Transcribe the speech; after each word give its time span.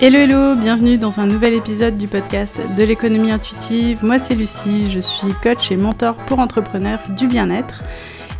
Hello 0.00 0.16
hello, 0.16 0.54
bienvenue 0.54 0.96
dans 0.96 1.18
un 1.18 1.26
nouvel 1.26 1.54
épisode 1.54 1.96
du 1.96 2.06
podcast 2.06 2.62
de 2.76 2.84
l'économie 2.84 3.32
intuitive. 3.32 4.04
Moi 4.04 4.20
c'est 4.20 4.36
Lucie, 4.36 4.92
je 4.92 5.00
suis 5.00 5.32
coach 5.42 5.72
et 5.72 5.76
mentor 5.76 6.14
pour 6.14 6.38
entrepreneurs 6.38 7.00
du 7.16 7.26
bien-être. 7.26 7.82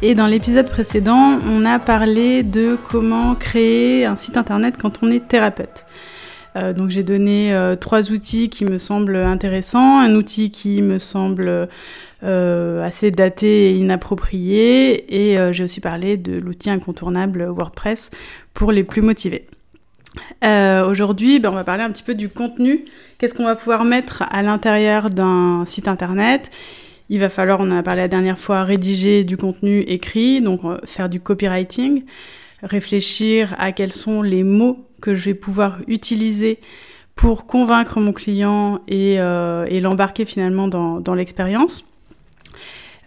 Et 0.01 0.15
dans 0.15 0.29
l'épisode 0.29 0.71
précédent, 0.71 1.41
on 1.49 1.65
a 1.65 1.81
parlé 1.81 2.45
de 2.45 2.79
comment 2.89 3.35
créer 3.35 4.05
un 4.05 4.15
site 4.15 4.37
internet 4.37 4.77
quand 4.81 5.03
on 5.03 5.11
est 5.11 5.27
thérapeute. 5.27 5.85
Euh, 6.55 6.73
donc 6.73 6.91
j'ai 6.91 7.03
donné 7.03 7.53
euh, 7.53 7.75
trois 7.75 8.13
outils 8.13 8.51
qui 8.51 8.65
me 8.65 8.79
semblent 8.79 9.17
intéressants, 9.17 9.99
un 9.99 10.15
outil 10.15 10.53
qui 10.53 10.81
me 10.81 11.01
semble 11.01 11.69
euh, 12.23 12.85
assez 12.85 13.11
daté 13.11 13.71
et 13.71 13.75
inapproprié, 13.75 15.33
et 15.33 15.53
j'ai 15.53 15.65
aussi 15.65 15.81
parlé 15.81 16.17
de 16.17 16.39
l'outil 16.39 16.71
incontournable 16.71 17.47
WordPress 17.49 18.11
pour 18.55 18.71
les 18.71 18.85
plus 18.85 19.03
motivés. 19.03 19.49
Aujourd'hui, 20.43 21.39
ben, 21.39 21.51
on 21.51 21.55
va 21.55 21.65
parler 21.65 21.83
un 21.83 21.91
petit 21.91 22.03
peu 22.03 22.15
du 22.15 22.29
contenu. 22.29 22.85
Qu'est-ce 23.19 23.35
qu'on 23.35 23.45
va 23.45 23.57
pouvoir 23.57 23.85
mettre 23.85 24.23
à 24.31 24.43
l'intérieur 24.43 25.11
d'un 25.11 25.65
site 25.67 25.89
internet? 25.89 26.51
Il 27.11 27.21
va 27.21 27.29
falloir, 27.29 27.61
on 27.61 27.71
en 27.71 27.79
a 27.79 27.83
parlé 27.83 28.03
la 28.03 28.09
dernière 28.09 28.39
fois, 28.39 28.65
rédiger 28.65 29.25
du 29.25 29.37
contenu 29.37 29.81
écrit, 29.81 30.41
donc 30.41 30.61
faire 30.85 31.09
du 31.09 31.21
copywriting, 31.21 32.05
réfléchir 32.63 33.55
à 33.59 33.73
quels 33.73 33.93
sont 33.93 34.23
les 34.23 34.45
mots 34.45 34.87
que 35.01 35.15
je 35.15 35.25
vais 35.27 35.35
pouvoir 35.35 35.79
utiliser 35.87 36.59
pour 37.15 37.47
convaincre 37.47 37.99
mon 37.99 38.13
client 38.13 38.81
et, 38.87 39.17
euh, 39.19 39.67
l'embarquer 39.81 40.25
finalement 40.25 40.69
dans, 40.69 41.15
l'expérience. 41.15 41.85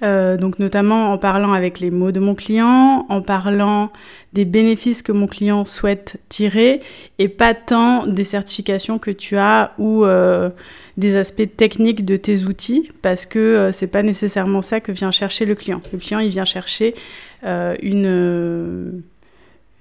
Euh, 0.04 0.36
donc 0.36 0.58
notamment 0.58 1.12
en 1.12 1.18
parlant 1.18 1.54
avec 1.54 1.80
les 1.80 1.92
mots 1.92 2.12
de 2.12 2.20
mon 2.20 2.36
client, 2.36 3.06
en 3.10 3.22
parlant 3.22 3.92
des 4.34 4.46
bénéfices 4.46 5.02
que 5.02 5.12
mon 5.12 5.28
client 5.28 5.64
souhaite 5.66 6.18
tirer 6.30 6.80
et 7.20 7.30
pas 7.30 7.54
tant 7.54 8.08
des 8.08 8.24
certifications 8.24 8.98
que 8.98 9.12
tu 9.12 9.38
as 9.38 9.74
ou 9.78 10.04
euh, 10.04 10.50
des 10.98 11.16
aspects 11.16 11.56
techniques 11.56 12.04
de 12.04 12.18
tes 12.18 12.46
outils 12.46 12.92
parce 13.02 13.26
que 13.26 13.70
c'est 13.72 13.88
pas 13.88 14.02
nécessairement 14.02 14.62
ça 14.62 14.80
que 14.80 14.92
vient 14.92 15.12
chercher 15.12 15.46
le 15.46 15.56
client. 15.56 15.82
Le 15.94 16.00
client 16.00 16.20
il 16.20 16.30
vient 16.30 16.46
chercher 16.46 16.96
une 17.44 19.02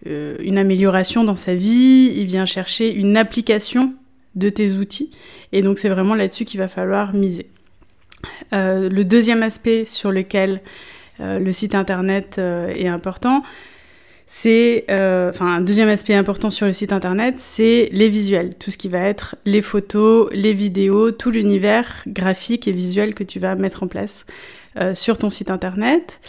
euh, 0.06 0.36
une 0.40 0.56
amélioration 0.56 1.24
dans 1.24 1.36
sa 1.36 1.54
vie, 1.54 2.12
il 2.16 2.24
vient 2.24 2.46
chercher 2.46 2.92
une 2.94 3.16
application 3.16 3.92
de 4.34 4.48
tes 4.48 4.72
outils. 4.72 5.10
Et 5.52 5.60
donc 5.60 5.78
c'est 5.78 5.88
vraiment 5.88 6.14
là-dessus 6.14 6.44
qu'il 6.44 6.58
va 6.58 6.68
falloir 6.68 7.14
miser. 7.14 7.46
Euh, 8.52 8.88
le 8.88 9.04
deuxième 9.04 9.42
aspect 9.42 9.84
sur 9.84 10.10
lequel 10.10 10.60
euh, 11.20 11.38
le 11.38 11.52
site 11.52 11.74
internet 11.74 12.38
est 12.38 12.88
important, 12.88 13.42
c'est, 14.26 14.84
enfin, 14.88 15.56
un 15.56 15.60
deuxième 15.60 15.88
aspect 15.88 16.14
important 16.14 16.50
sur 16.50 16.66
le 16.66 16.72
site 16.72 16.92
internet, 16.92 17.34
c'est 17.38 17.88
les 17.92 18.08
visuels, 18.08 18.54
tout 18.54 18.70
ce 18.70 18.78
qui 18.78 18.88
va 18.88 19.00
être 19.00 19.34
les 19.44 19.60
photos, 19.60 20.28
les 20.32 20.52
vidéos, 20.52 21.10
tout 21.10 21.30
l'univers 21.30 22.04
graphique 22.06 22.68
et 22.68 22.72
visuel 22.72 23.14
que 23.14 23.24
tu 23.24 23.40
vas 23.40 23.56
mettre 23.56 23.82
en 23.82 23.88
place 23.88 24.26
sur 24.94 25.18
ton 25.18 25.30
site 25.30 25.50
internet. 25.50 26.20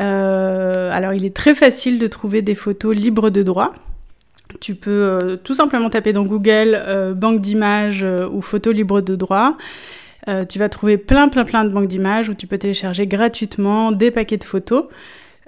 Euh, 0.00 0.90
alors 0.90 1.12
il 1.12 1.24
est 1.24 1.34
très 1.34 1.54
facile 1.54 1.98
de 1.98 2.06
trouver 2.06 2.42
des 2.42 2.54
photos 2.54 2.94
libres 2.96 3.30
de 3.30 3.42
droit. 3.42 3.72
Tu 4.60 4.74
peux 4.74 4.90
euh, 4.90 5.36
tout 5.36 5.54
simplement 5.54 5.90
taper 5.90 6.12
dans 6.12 6.24
Google 6.24 6.74
euh, 6.74 7.14
banque 7.14 7.40
d'images 7.40 8.06
ou 8.32 8.40
photos 8.40 8.74
libres 8.74 9.00
de 9.00 9.16
droit. 9.16 9.56
Tu 10.48 10.58
vas 10.58 10.68
trouver 10.68 10.98
plein 10.98 11.28
plein 11.28 11.44
plein 11.44 11.64
de 11.64 11.70
banques 11.70 11.88
d'images 11.88 12.28
où 12.28 12.34
tu 12.34 12.46
peux 12.46 12.58
télécharger 12.58 13.06
gratuitement 13.06 13.92
des 13.92 14.10
paquets 14.10 14.36
de 14.36 14.44
photos 14.44 14.84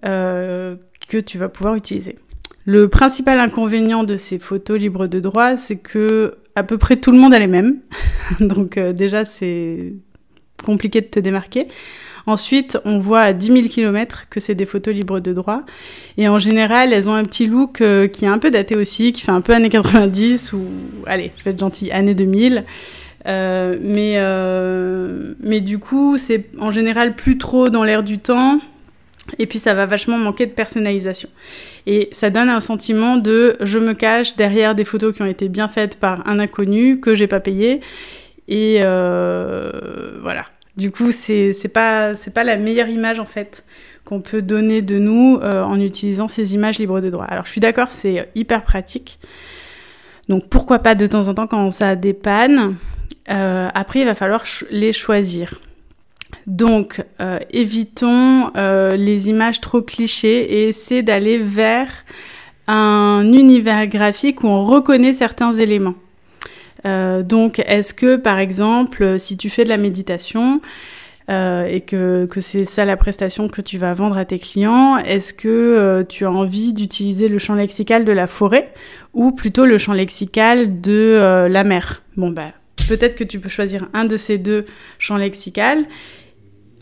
que 0.03 1.21
tu 1.25 1.39
vas 1.39 1.49
pouvoir 1.49 1.75
utiliser. 1.77 2.19
Le 2.67 2.89
principal 2.89 3.39
inconvénient 3.39 4.05
de 4.05 4.17
ces 4.17 4.39
photos 4.39 4.79
libres 4.79 5.07
de 5.07 5.21
droit, 5.21 5.57
c'est 5.57 5.77
que 5.77 6.35
à 6.57 6.63
peu 6.65 6.79
près 6.79 6.97
tout 6.97 7.13
le 7.13 7.19
monde 7.19 7.35
a 7.35 7.39
les 7.39 7.47
mêmes. 7.47 7.79
Donc 8.41 8.79
déjà 8.79 9.25
c'est 9.25 9.93
compliqué 10.65 11.01
de 11.01 11.07
te 11.07 11.21
démarquer. 11.21 11.69
Ensuite, 12.27 12.79
on 12.87 12.99
voit 12.99 13.21
à 13.21 13.33
10 13.33 13.47
000 13.47 13.69
km 13.69 14.29
que 14.31 14.41
c'est 14.41 14.55
des 14.55 14.65
photos 14.65 14.95
libres 14.95 15.21
de 15.21 15.33
droit. 15.33 15.63
Et 16.17 16.27
en 16.27 16.39
général, 16.39 16.93
elles 16.93 17.11
ont 17.11 17.15
un 17.15 17.25
petit 17.25 17.47
look 17.47 17.81
euh, 17.81 18.09
qui 18.09 18.25
est 18.25 18.29
un 18.29 18.39
peu 18.39 18.51
daté 18.51 18.77
aussi, 18.77 19.13
qui 19.13 19.21
fait 19.21 19.33
un 19.33 19.43
peu 19.43 19.53
années 19.53 19.69
90 19.69 20.55
ou, 20.55 20.63
allez, 21.07 21.33
je 21.37 21.45
vais 21.45 21.51
être 21.51 21.59
gentille, 21.59 21.91
années 21.93 22.15
2000. 22.15 22.65
Euh, 23.27 23.79
mais, 23.81 24.15
euh, 24.17 25.35
mais 25.41 25.61
du 25.61 25.79
coup, 25.79 26.19
c'est 26.19 26.47
en 26.61 26.71
général 26.71 27.15
plus 27.15 27.39
trop 27.39 27.71
dans 27.71 27.85
l'air 27.85 28.03
du 28.03 28.19
temps. 28.19 28.61
Et 29.39 29.47
puis, 29.47 29.59
ça 29.59 29.75
va 29.75 29.87
vachement 29.87 30.19
manquer 30.19 30.47
de 30.47 30.53
personnalisation. 30.53 31.29
Et 31.87 32.11
ça 32.13 32.31
donne 32.31 32.49
un 32.49 32.61
sentiment 32.61 33.17
de 33.17 33.57
je 33.61 33.79
me 33.79 33.95
cache 33.95 34.37
derrière 34.37 34.75
des 34.75 34.85
photos 34.85 35.15
qui 35.15 35.23
ont 35.23 35.27
été 35.27 35.49
bien 35.49 35.69
faites 35.69 35.99
par 35.99 36.27
un 36.29 36.39
inconnu 36.39 37.01
que 37.01 37.15
j'ai 37.15 37.27
pas 37.27 37.41
payé. 37.41 37.81
Et 38.49 38.81
voilà. 38.81 40.45
Du 40.77 40.91
coup, 40.91 41.13
c'est 41.13 41.55
pas 41.73 42.13
pas 42.35 42.45
la 42.45 42.57
meilleure 42.57 42.89
image 42.89 43.21
en 43.21 43.25
fait 43.25 43.65
qu'on 44.05 44.21
peut 44.21 44.43
donner 44.43 44.83
de 44.83 44.99
nous 44.99 45.39
euh, 45.43 45.63
en 45.63 45.81
utilisant 45.81 46.29
ces 46.29 46.55
images 46.55 46.79
libres 46.79 47.01
de 47.01 47.11
droit. 47.11 47.25
Alors, 47.25 47.47
je 47.47 47.51
suis 47.51 47.61
d'accord, 47.61 47.89
c'est 47.91 48.29
hyper 48.35 48.63
pratique. 48.63 49.19
Donc, 50.29 50.49
pourquoi 50.49 50.79
pas 50.81 50.95
de 50.95 51.07
temps 51.07 51.29
en 51.29 51.35
temps 51.35 51.47
quand 51.47 51.71
ça 51.71 51.97
dépanne. 51.97 52.77
Euh, 53.31 53.69
après, 53.75 54.01
il 54.01 54.05
va 54.05 54.15
falloir 54.15 54.45
les 54.71 54.93
choisir. 54.93 55.61
Donc, 56.47 57.03
euh, 57.21 57.39
évitons 57.51 58.51
les 58.55 59.29
images 59.29 59.61
trop 59.61 59.83
clichés 59.83 60.43
et 60.43 60.69
essayez 60.69 61.03
d'aller 61.03 61.39
vers 61.39 61.89
un 62.67 63.33
univers 63.33 63.87
graphique 63.87 64.43
où 64.43 64.49
on 64.49 64.65
reconnaît 64.65 65.13
certains 65.13 65.53
éléments. 65.53 65.95
Euh, 66.87 67.23
donc, 67.23 67.61
est-ce 67.67 67.95
que, 67.95 68.17
par 68.17 68.39
exemple, 68.39 69.19
si 69.19 69.37
tu 69.37 69.51
fais 69.51 69.65
de 69.65 69.69
la 69.69 69.77
méditation 69.77 70.61
euh, 71.31 71.65
et 71.67 71.81
que, 71.81 72.27
que 72.27 72.41
c'est 72.41 72.65
ça 72.65 72.85
la 72.85 72.97
prestation 72.97 73.49
que 73.49 73.63
tu 73.63 73.79
vas 73.79 73.95
vendre 73.95 74.19
à 74.19 74.25
tes 74.25 74.39
clients, 74.39 74.99
est-ce 74.99 75.33
que 75.33 75.49
euh, 75.49 76.05
tu 76.05 76.27
as 76.27 76.31
envie 76.31 76.75
d'utiliser 76.75 77.29
le 77.29 77.39
champ 77.39 77.55
lexical 77.55 78.05
de 78.05 78.13
la 78.13 78.27
forêt 78.27 78.73
ou 79.15 79.33
plutôt 79.33 79.65
le 79.65 79.79
champ 79.79 79.95
lexical 79.95 80.81
de 80.81 81.49
la 81.49 81.65
mer? 81.65 82.03
Bon, 82.17 82.31
bah, 82.31 82.53
peut-être 82.87 83.17
que 83.17 83.25
tu 83.25 83.41
peux 83.41 83.49
choisir 83.49 83.89
un 83.93 84.05
de 84.05 84.17
ces 84.17 84.39
deux 84.39 84.65
champs 84.99 85.17
lexicales 85.17 85.85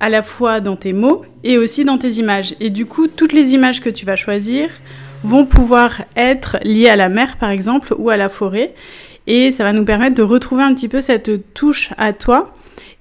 à 0.01 0.09
la 0.09 0.23
fois 0.23 0.61
dans 0.61 0.77
tes 0.77 0.93
mots 0.93 1.25
et 1.45 1.59
aussi 1.59 1.85
dans 1.85 1.99
tes 1.99 2.11
images. 2.13 2.55
Et 2.61 2.71
du 2.71 2.87
coup, 2.87 3.07
toutes 3.07 3.33
les 3.33 3.55
images 3.55 3.81
que 3.81 3.91
tu 3.91 4.05
vas 4.05 4.17
choisir 4.17 4.69
vont 5.23 5.47
pouvoir 5.47 6.03
être 6.17 6.59
liées 6.65 6.89
à 6.89 6.97
la 6.97 7.09
mer, 7.09 7.37
par 7.39 7.51
exemple, 7.51 7.95
ou 7.97 8.11
à 8.11 8.17
la 8.17 8.29
forêt. 8.29 8.75
Et 9.27 9.53
ça 9.53 9.63
va 9.63 9.73
nous 9.73 9.85
permettre 9.85 10.17
de 10.17 10.23
retrouver 10.23 10.65
un 10.65 10.75
petit 10.75 10.89
peu 10.89 11.01
cette 11.01 11.55
touche 11.55 11.91
à 11.97 12.13
toi 12.13 12.53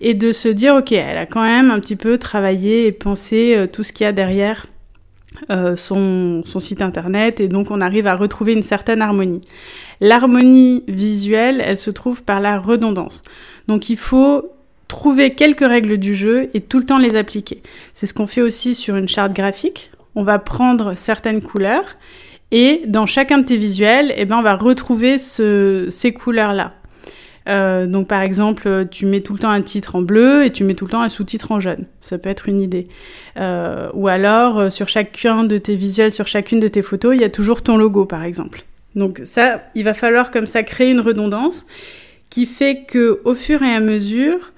et 0.01 0.13
de 0.13 0.31
se 0.31 0.47
dire, 0.47 0.75
ok, 0.75 0.91
elle 0.91 1.17
a 1.17 1.25
quand 1.25 1.43
même 1.43 1.71
un 1.71 1.79
petit 1.79 1.95
peu 1.95 2.17
travaillé 2.17 2.85
et 2.87 2.91
pensé 2.91 3.55
euh, 3.55 3.67
tout 3.67 3.83
ce 3.83 3.93
qu'il 3.93 4.03
y 4.03 4.07
a 4.07 4.11
derrière 4.11 4.67
euh, 5.49 5.75
son, 5.75 6.43
son, 6.45 6.59
site 6.59 6.81
internet 6.81 7.39
et 7.39 7.47
donc 7.47 7.71
on 7.71 7.81
arrive 7.81 8.05
à 8.05 8.15
retrouver 8.15 8.53
une 8.53 8.63
certaine 8.63 9.01
harmonie. 9.01 9.41
L'harmonie 9.99 10.83
visuelle, 10.87 11.63
elle 11.65 11.77
se 11.77 11.89
trouve 11.89 12.23
par 12.23 12.39
la 12.39 12.59
redondance. 12.59 13.23
Donc 13.67 13.89
il 13.89 13.97
faut 13.97 14.51
trouver 14.87 15.33
quelques 15.33 15.65
règles 15.65 15.97
du 15.97 16.15
jeu 16.15 16.49
et 16.53 16.61
tout 16.61 16.77
le 16.79 16.85
temps 16.85 16.97
les 16.97 17.15
appliquer. 17.15 17.63
C'est 17.93 18.07
ce 18.07 18.13
qu'on 18.13 18.27
fait 18.27 18.41
aussi 18.41 18.75
sur 18.75 18.97
une 18.97 19.07
charte 19.07 19.33
graphique. 19.33 19.91
On 20.15 20.23
va 20.23 20.37
prendre 20.37 20.95
certaines 20.95 21.41
couleurs 21.41 21.95
et 22.51 22.81
dans 22.85 23.05
chacun 23.05 23.37
de 23.37 23.45
tes 23.45 23.55
visuels, 23.55 24.13
eh 24.17 24.25
ben, 24.25 24.37
on 24.37 24.41
va 24.41 24.55
retrouver 24.55 25.17
ces 25.17 26.13
couleurs-là. 26.13 26.73
Euh, 27.49 27.87
donc 27.87 28.07
par 28.07 28.21
exemple, 28.21 28.87
tu 28.91 29.05
mets 29.05 29.21
tout 29.21 29.33
le 29.33 29.39
temps 29.39 29.49
un 29.49 29.61
titre 29.61 29.95
en 29.95 30.01
bleu 30.01 30.45
et 30.45 30.51
tu 30.51 30.63
mets 30.63 30.75
tout 30.75 30.85
le 30.85 30.91
temps 30.91 31.01
un 31.01 31.09
sous-titre 31.09 31.51
en 31.51 31.59
jaune. 31.59 31.85
Ça 32.01 32.17
peut 32.17 32.29
être 32.29 32.47
une 32.47 32.61
idée. 32.61 32.87
Euh, 33.37 33.89
ou 33.93 34.07
alors, 34.07 34.59
euh, 34.59 34.69
sur 34.69 34.87
chacun 34.87 35.43
de 35.43 35.57
tes 35.57 35.75
visuels, 35.75 36.11
sur 36.11 36.27
chacune 36.27 36.59
de 36.59 36.67
tes 36.67 36.81
photos, 36.81 37.15
il 37.15 37.21
y 37.21 37.23
a 37.23 37.29
toujours 37.29 37.61
ton 37.61 37.77
logo, 37.77 38.05
par 38.05 38.23
exemple. 38.23 38.63
Donc 38.95 39.21
ça, 39.23 39.63
il 39.75 39.83
va 39.83 39.93
falloir 39.93 40.31
comme 40.31 40.47
ça 40.47 40.63
créer 40.63 40.91
une 40.91 40.99
redondance 40.99 41.65
qui 42.29 42.45
fait 42.45 42.83
que 42.87 43.21
au 43.25 43.35
fur 43.35 43.61
et 43.63 43.73
à 43.73 43.79
mesure, 43.79 44.51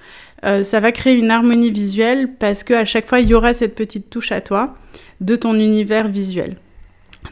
ça 0.64 0.82
va 0.82 0.92
créer 0.92 1.16
une 1.16 1.32
harmonie 1.32 1.72
visuelle 1.72 2.30
parce 2.38 2.64
qu'à 2.64 2.84
chaque 2.84 3.08
fois, 3.08 3.22
il 3.22 3.30
y 3.30 3.34
aura 3.34 3.54
cette 3.54 3.76
petite 3.76 4.10
touche 4.10 4.32
à 4.32 4.42
toi 4.42 4.76
de 5.22 5.36
ton 5.36 5.54
univers 5.54 6.08
visuel. 6.08 6.56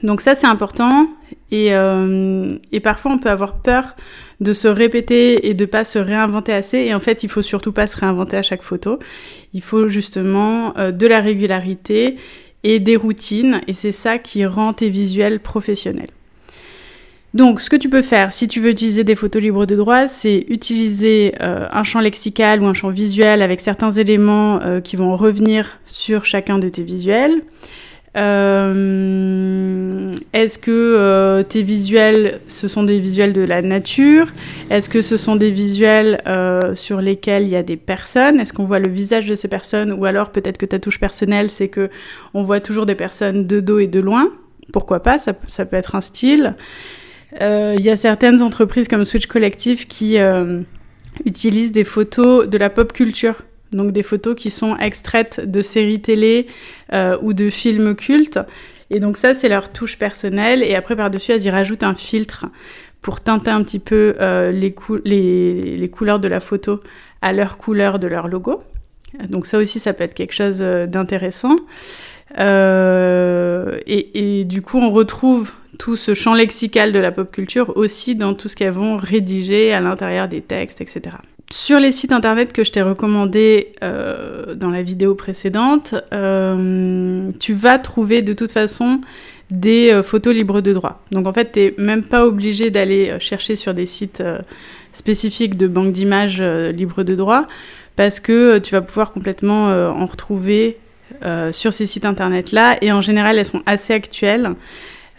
Donc 0.03 0.21
ça 0.21 0.35
c'est 0.35 0.47
important 0.47 1.09
euh, 1.53 2.47
et, 2.71 2.79
parfois 2.79 3.11
on 3.11 3.17
peut 3.17 3.29
avoir 3.29 3.55
peur 3.55 3.95
de 4.39 4.53
se 4.53 4.67
répéter 4.67 5.49
et 5.49 5.53
de 5.53 5.65
pas 5.65 5.83
se 5.83 5.99
réinventer 5.99 6.53
assez 6.53 6.77
et 6.77 6.93
en 6.93 6.99
fait 6.99 7.23
il 7.23 7.29
faut 7.29 7.41
surtout 7.41 7.73
pas 7.73 7.87
se 7.87 7.97
réinventer 7.97 8.37
à 8.37 8.43
chaque 8.43 8.61
photo. 8.61 8.99
Il 9.53 9.61
faut 9.61 9.87
justement 9.87 10.77
euh, 10.77 10.91
de 10.91 11.07
la 11.07 11.19
régularité 11.19 12.15
et 12.63 12.79
des 12.79 12.95
routines 12.95 13.61
et 13.67 13.73
c'est 13.73 13.91
ça 13.91 14.17
qui 14.17 14.45
rend 14.45 14.73
tes 14.73 14.89
visuels 14.89 15.39
professionnels. 15.39 16.09
Donc, 17.33 17.61
ce 17.61 17.69
que 17.69 17.77
tu 17.77 17.87
peux 17.87 18.01
faire, 18.01 18.33
si 18.33 18.49
tu 18.49 18.59
veux 18.59 18.71
utiliser 18.71 19.05
des 19.05 19.15
photos 19.15 19.41
libres 19.41 19.65
de 19.65 19.77
droit, 19.77 20.09
c'est 20.09 20.45
utiliser 20.49 21.33
euh, 21.39 21.65
un 21.71 21.85
champ 21.85 22.01
lexical 22.01 22.61
ou 22.61 22.65
un 22.65 22.73
champ 22.73 22.89
visuel 22.89 23.41
avec 23.41 23.61
certains 23.61 23.91
éléments 23.91 24.59
qui 24.83 24.97
vont 24.97 25.15
revenir 25.15 25.79
sur 25.85 26.25
chacun 26.25 26.59
de 26.59 26.67
tes 26.67 26.83
visuels. 26.83 27.41
Euh, 28.17 30.09
Est-ce 30.33 30.57
que 30.57 30.71
euh, 30.71 31.43
tes 31.43 31.63
visuels, 31.63 32.41
ce 32.47 32.67
sont 32.67 32.83
des 32.83 32.99
visuels 32.99 33.31
de 33.33 33.41
la 33.41 33.61
nature? 33.61 34.27
Est-ce 34.69 34.89
que 34.89 35.01
ce 35.01 35.15
sont 35.17 35.37
des 35.37 35.51
visuels 35.51 36.21
euh, 36.27 36.75
sur 36.75 36.99
lesquels 36.99 37.43
il 37.43 37.49
y 37.49 37.55
a 37.55 37.63
des 37.63 37.77
personnes? 37.77 38.39
Est-ce 38.39 38.51
qu'on 38.53 38.65
voit 38.65 38.79
le 38.79 38.89
visage 38.89 39.27
de 39.27 39.35
ces 39.35 39.47
personnes? 39.47 39.93
Ou 39.93 40.05
alors 40.05 40.31
peut-être 40.31 40.57
que 40.57 40.65
ta 40.65 40.79
touche 40.79 40.99
personnelle, 40.99 41.49
c'est 41.49 41.69
que 41.69 41.89
on 42.33 42.43
voit 42.43 42.59
toujours 42.59 42.85
des 42.85 42.95
personnes 42.95 43.47
de 43.47 43.59
dos 43.59 43.79
et 43.79 43.87
de 43.87 43.99
loin. 43.99 44.29
Pourquoi 44.73 45.01
pas? 45.01 45.17
Ça, 45.17 45.33
peut 45.33 45.77
être 45.77 45.95
un 45.95 46.01
style. 46.01 46.55
Il 47.39 47.81
y 47.81 47.89
a 47.89 47.95
certaines 47.95 48.41
entreprises 48.41 48.87
comme 48.87 49.05
Switch 49.05 49.25
Collective 49.25 49.87
qui 49.87 50.17
utilisent 51.25 51.71
des 51.71 51.83
photos 51.83 52.47
de 52.47 52.57
la 52.57 52.69
pop 52.69 52.93
culture 52.93 53.43
donc 53.71 53.91
des 53.91 54.03
photos 54.03 54.35
qui 54.35 54.49
sont 54.49 54.77
extraites 54.77 55.39
de 55.39 55.61
séries 55.61 56.01
télé 56.01 56.47
euh, 56.93 57.17
ou 57.21 57.33
de 57.33 57.49
films 57.49 57.95
cultes. 57.95 58.39
Et 58.89 58.99
donc 58.99 59.17
ça, 59.17 59.33
c'est 59.33 59.49
leur 59.49 59.71
touche 59.71 59.97
personnelle. 59.97 60.63
Et 60.63 60.75
après, 60.75 60.95
par-dessus, 60.95 61.31
elles 61.31 61.45
y 61.45 61.49
rajoutent 61.49 61.83
un 61.83 61.95
filtre 61.95 62.45
pour 63.01 63.21
teinter 63.21 63.51
un 63.51 63.63
petit 63.63 63.79
peu 63.79 64.15
euh, 64.19 64.51
les, 64.51 64.75
les, 65.05 65.77
les, 65.77 65.89
couleurs 65.89 66.19
de 66.19 66.27
la 66.27 66.39
photo 66.39 66.81
à 67.21 67.33
leur 67.33 67.57
couleur 67.57 67.99
de 67.99 68.07
leur 68.07 68.27
logo. 68.27 68.61
Donc 69.29 69.45
ça 69.45 69.57
aussi, 69.57 69.79
ça 69.79 69.93
peut 69.93 70.03
être 70.03 70.13
quelque 70.13 70.33
chose 70.33 70.61
euh, 70.61 70.85
d'intéressant. 70.87 71.55
Euh, 72.39 73.77
et, 73.87 74.39
et, 74.39 74.45
du 74.45 74.61
coup, 74.61 74.77
on 74.77 74.89
retrouve 74.89 75.53
tout 75.79 75.95
ce 75.95 76.13
champ 76.13 76.33
lexical 76.33 76.91
de 76.91 76.99
la 76.99 77.11
pop 77.11 77.31
culture 77.31 77.75
aussi 77.75 78.15
dans 78.15 78.33
tout 78.33 78.47
ce 78.47 78.55
qu'elles 78.55 78.71
vont 78.71 78.97
rédiger 78.97 79.73
à 79.73 79.79
l'intérieur 79.81 80.27
des 80.27 80.41
textes, 80.41 80.79
etc. 80.79 81.17
Sur 81.51 81.81
les 81.81 81.91
sites 81.91 82.13
internet 82.13 82.53
que 82.53 82.63
je 82.63 82.71
t'ai 82.71 82.81
recommandés 82.81 83.73
euh, 83.83 84.55
dans 84.55 84.69
la 84.69 84.83
vidéo 84.83 85.15
précédente, 85.15 85.95
euh, 86.13 87.29
tu 87.41 87.53
vas 87.53 87.77
trouver 87.77 88.21
de 88.21 88.31
toute 88.31 88.53
façon 88.53 89.01
des 89.49 89.91
euh, 89.91 90.01
photos 90.01 90.33
libres 90.33 90.61
de 90.61 90.71
droit. 90.71 91.03
Donc 91.11 91.27
en 91.27 91.33
fait, 91.33 91.51
tu 91.51 91.59
n'es 91.59 91.73
même 91.77 92.03
pas 92.03 92.25
obligé 92.25 92.69
d'aller 92.71 93.19
chercher 93.19 93.57
sur 93.57 93.73
des 93.73 93.85
sites 93.85 94.23
spécifiques 94.93 95.57
de 95.57 95.67
banque 95.67 95.91
d'images 95.91 96.41
libres 96.41 97.03
de 97.03 97.15
droit 97.15 97.47
parce 97.97 98.21
que 98.21 98.57
tu 98.59 98.71
vas 98.71 98.81
pouvoir 98.81 99.11
complètement 99.11 99.65
en 99.65 100.05
retrouver 100.05 100.77
sur 101.51 101.73
ces 101.73 101.85
sites 101.85 102.05
internet-là. 102.05 102.77
Et 102.81 102.93
en 102.93 103.01
général, 103.01 103.37
elles 103.37 103.45
sont 103.45 103.63
assez 103.65 103.93
actuelles. 103.93 104.55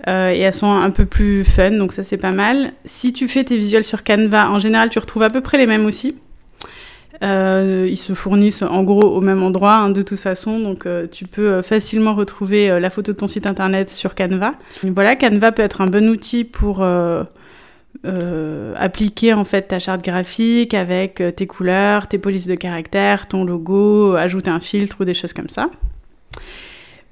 Euh, 0.08 0.32
et 0.32 0.40
elles 0.40 0.54
sont 0.54 0.72
un 0.72 0.90
peu 0.90 1.06
plus 1.06 1.44
fun, 1.44 1.70
donc 1.72 1.92
ça 1.92 2.02
c'est 2.02 2.16
pas 2.16 2.32
mal. 2.32 2.72
Si 2.84 3.12
tu 3.12 3.28
fais 3.28 3.44
tes 3.44 3.56
visuels 3.56 3.84
sur 3.84 4.02
Canva, 4.02 4.50
en 4.50 4.58
général 4.58 4.88
tu 4.88 4.98
retrouves 4.98 5.22
à 5.22 5.30
peu 5.30 5.40
près 5.40 5.58
les 5.58 5.66
mêmes 5.66 5.86
aussi. 5.86 6.16
Euh, 7.22 7.86
ils 7.88 7.98
se 7.98 8.14
fournissent 8.14 8.62
en 8.62 8.82
gros 8.82 9.04
au 9.04 9.20
même 9.20 9.44
endroit 9.44 9.74
hein, 9.74 9.90
de 9.90 10.02
toute 10.02 10.18
façon, 10.18 10.58
donc 10.58 10.86
euh, 10.86 11.06
tu 11.06 11.26
peux 11.26 11.62
facilement 11.62 12.14
retrouver 12.14 12.80
la 12.80 12.90
photo 12.90 13.12
de 13.12 13.16
ton 13.18 13.28
site 13.28 13.46
internet 13.46 13.90
sur 13.90 14.16
Canva. 14.16 14.54
Voilà, 14.82 15.14
Canva 15.14 15.52
peut 15.52 15.62
être 15.62 15.82
un 15.82 15.86
bon 15.86 16.08
outil 16.08 16.42
pour 16.42 16.84
appliquer 18.74 19.34
en 19.34 19.44
fait 19.44 19.68
ta 19.68 19.78
charte 19.78 20.04
graphique 20.04 20.74
avec 20.74 21.22
tes 21.36 21.46
couleurs, 21.46 22.08
tes 22.08 22.18
polices 22.18 22.48
de 22.48 22.56
caractère, 22.56 23.28
ton 23.28 23.44
logo, 23.44 24.16
ajouter 24.16 24.50
un 24.50 24.58
filtre 24.58 24.96
ou 24.98 25.04
des 25.04 25.14
choses 25.14 25.32
comme 25.32 25.48
ça. 25.48 25.70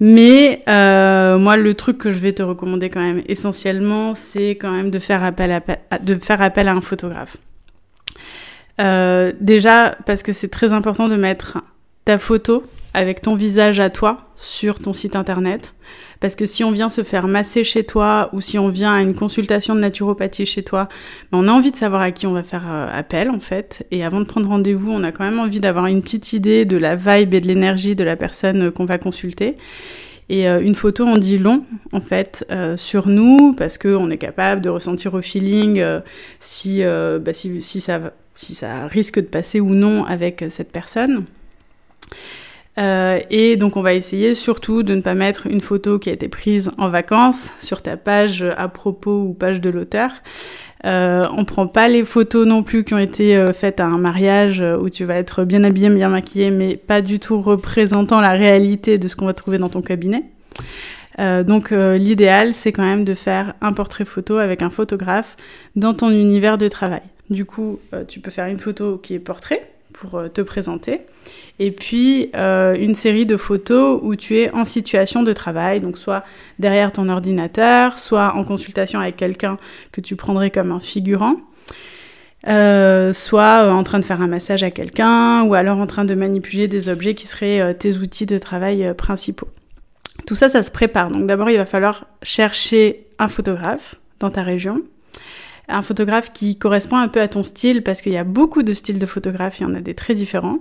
Mais 0.01 0.63
euh, 0.67 1.39
moi, 1.39 1.59
le 1.59 1.75
truc 1.75 1.99
que 1.99 2.11
je 2.11 2.19
vais 2.19 2.33
te 2.33 2.43
recommander 2.43 2.89
quand 2.89 3.01
même 3.01 3.23
essentiellement, 3.29 4.15
c'est 4.15 4.53
quand 4.53 4.71
même 4.71 4.91
de 4.91 4.99
faire 4.99 5.23
appel 5.23 5.53
à, 5.53 5.99
de 5.99 6.15
faire 6.15 6.41
appel 6.41 6.69
à 6.69 6.73
un 6.73 6.81
photographe. 6.81 7.37
Euh, 8.81 9.33
déjà 9.41 9.95
parce 10.07 10.23
que 10.23 10.33
c'est 10.33 10.49
très 10.49 10.73
important 10.73 11.09
de 11.09 11.17
mettre 11.17 11.59
ta 12.07 12.17
photo 12.17 12.65
avec 12.95 13.21
ton 13.21 13.35
visage 13.35 13.81
à 13.81 13.91
toi 13.91 14.27
sur 14.37 14.79
ton 14.79 14.93
site 14.93 15.17
internet. 15.17 15.75
Parce 16.21 16.35
que 16.35 16.47
si 16.47 16.65
on 16.65 16.71
vient 16.71 16.91
se 16.91 17.03
faire 17.03 17.29
masser 17.29 17.65
chez 17.65 17.85
toi 17.85 18.31
ou 18.33 18.41
si 18.41 18.59
on 18.59 18.69
vient 18.69 18.93
à 18.93 19.01
une 19.01 19.15
consultation 19.15 19.75
de 19.75 19.81
naturopathie 19.81 20.47
chez 20.47 20.63
toi, 20.63 20.89
ben 21.31 21.39
on 21.39 21.49
a 21.49 21.53
envie 21.53 21.71
de 21.71 21.77
savoir 21.77 22.03
à 22.03 22.11
qui 22.11 22.27
on 22.27 22.33
va 22.33 22.43
faire 22.43 22.71
euh, 22.71 22.87
appel 22.91 23.31
en 23.31 23.41
fait. 23.41 23.87
Et 23.91 24.05
avant 24.05 24.21
de 24.21 24.25
prendre 24.25 24.49
rendez-vous, 24.49 24.91
on 24.93 25.03
a 25.03 25.13
quand 25.13 25.25
même 25.25 25.39
envie 25.39 25.61
d'avoir 25.61 25.87
une 25.87 26.03
petite 26.03 26.33
idée 26.33 26.65
de 26.65 26.77
la 26.77 26.97
vibe 26.97 27.35
et 27.35 27.41
de 27.41 27.47
l'énergie 27.47 27.95
de 27.95 28.05
la 28.05 28.17
personne 28.17 28.67
euh, 28.67 28.71
qu'on 28.71 28.85
va 28.85 28.99
consulter. 28.99 29.57
Et 30.29 30.49
euh, 30.49 30.61
une 30.61 30.75
photo 30.75 31.07
en 31.07 31.17
dit 31.17 31.39
long, 31.39 31.65
en 31.93 32.01
fait, 32.01 32.47
sur 32.77 33.09
nous, 33.09 33.53
parce 33.53 33.79
qu'on 33.79 34.11
est 34.11 34.17
capable 34.19 34.61
de 34.61 34.69
ressentir 34.69 35.15
au 35.15 35.23
feeling 35.23 35.83
bah, 35.83 36.03
si, 36.39 36.85
si, 37.61 37.81
ça, 37.81 38.13
si 38.37 38.55
ça 38.55 38.87
risque 38.87 39.17
de 39.17 39.27
passer 39.27 39.59
ou 39.59 39.75
non 39.75 40.05
avec 40.05 40.45
cette 40.49 40.71
personne. 40.71 41.25
Euh, 42.79 43.19
et 43.31 43.57
donc 43.57 43.77
on 43.77 43.83
va 43.83 43.95
essayer 43.95 44.35
surtout 44.35 44.83
de 44.83 44.95
ne 44.95 45.01
pas 45.01 45.15
mettre 45.15 45.47
une 45.47 45.61
photo 45.61 45.99
qui 45.99 46.09
a 46.09 46.13
été 46.13 46.29
prise 46.29 46.71
en 46.79 46.89
vacances 46.89 47.53
sur 47.59 47.83
ta 47.83 47.97
page 47.97 48.45
à 48.57 48.69
propos 48.69 49.23
ou 49.23 49.33
page 49.33 49.61
de 49.61 49.71
l'auteur. 49.71 50.11
Euh, 50.87 51.27
on 51.37 51.45
prend 51.45 51.67
pas 51.67 51.89
les 51.89 52.05
photos 52.05 52.47
non 52.47 52.63
plus 52.63 52.85
qui 52.85 52.95
ont 52.95 52.99
été 52.99 53.37
euh, 53.37 53.53
faites 53.53 53.81
à 53.81 53.87
un 53.87 53.99
mariage 53.99 54.63
où 54.81 54.89
tu 54.89 55.05
vas 55.05 55.17
être 55.17 55.45
bien 55.45 55.63
habillé, 55.65 55.91
bien 55.91 56.09
maquillé, 56.09 56.51
mais 56.51 56.77
pas 56.77 57.03
du 57.03 57.19
tout 57.19 57.41
représentant 57.41 58.21
la 58.21 58.33
réalité 58.33 58.97
de 58.97 59.09
ce 59.09 59.17
qu'on 59.17 59.27
va 59.27 59.35
trouver 59.35 59.59
dans 59.59 59.69
ton 59.69 59.83
cabinet. 59.83 60.25
Euh, 61.19 61.43
donc 61.43 61.73
euh, 61.73 61.99
l'idéal, 61.99 62.55
c'est 62.55 62.73
quand 62.73 62.85
même 62.85 63.05
de 63.05 63.15
faire 63.15 63.55
un 63.61 63.73
portrait 63.73 64.05
photo 64.05 64.37
avec 64.37 64.63
un 64.63 64.71
photographe 64.71 65.37
dans 65.77 65.93
ton 65.93 66.11
univers 66.11 66.59
de 66.59 66.69
travail. 66.69 67.03
Du 67.29 67.45
coup, 67.45 67.79
euh, 67.93 68.05
tu 68.05 68.21
peux 68.21 68.31
faire 68.31 68.47
une 68.47 68.59
photo 68.59 68.97
qui 68.97 69.15
est 69.15 69.19
portrait 69.19 69.71
pour 69.93 70.23
te 70.33 70.41
présenter, 70.41 71.01
et 71.59 71.71
puis 71.71 72.31
une 72.35 72.95
série 72.95 73.27
de 73.27 73.37
photos 73.37 74.01
où 74.03 74.17
tu 74.17 74.39
es 74.39 74.51
en 74.53 74.65
situation 74.65 75.23
de 75.23 75.33
travail, 75.33 75.81
donc 75.81 75.99
soit 75.99 76.25
derrière 76.59 76.93
ton 76.93 77.09
ordinateur, 77.09 77.99
soit 77.99 78.35
en 78.35 78.45
consultation 78.45 79.01
avec 79.01 79.17
quelqu'un 79.17 79.59
que 79.93 80.01
tu 80.01 80.17
prendrais 80.17 80.51
comme 80.51 80.73
un 80.73 80.81
figurant. 80.81 81.37
Euh, 82.49 83.13
soit 83.13 83.71
en 83.71 83.85
train 83.85 83.99
de 83.99 84.05
faire 84.05 84.23
un 84.23 84.27
massage 84.27 84.63
à 84.63 84.71
quelqu'un, 84.71 85.43
ou 85.43 85.53
alors 85.53 85.77
en 85.77 85.87
train 85.87 86.07
de 86.07 86.15
manipuler 86.15 86.69
des 86.69 86.89
objets 86.89 87.15
qui 87.15 87.27
seraient 87.27 87.75
tes 87.75 87.99
outils 87.99 88.25
de 88.25 88.39
travail 88.39 88.95
principaux. 88.97 89.49
Tout 90.27 90.35
ça, 90.35 90.49
ça 90.49 90.63
se 90.63 90.71
prépare. 90.71 91.11
Donc 91.11 91.27
d'abord, 91.27 91.51
il 91.51 91.59
va 91.59 91.67
falloir 91.67 92.07
chercher 92.23 93.07
un 93.19 93.29
photographe 93.29 93.97
dans 94.21 94.31
ta 94.31 94.43
région. 94.43 94.81
Un 95.71 95.83
photographe 95.83 96.33
qui 96.33 96.57
correspond 96.57 96.97
un 96.97 97.09
peu 97.09 97.21
à 97.21 97.29
ton 97.29 97.43
style, 97.43 97.83
parce 97.83 98.03
qu'il 98.03 98.13
y 98.13 98.19
a 98.19 98.25
beaucoup 98.25 98.63
de 98.63 98.73
styles 98.73 98.99
de 98.99 99.07
photographes, 99.07 99.61
il 99.61 99.63
y 99.63 99.67
en 99.67 99.75
a 99.75 99.81
des 99.81 99.95
très 99.95 100.15
différents. 100.15 100.59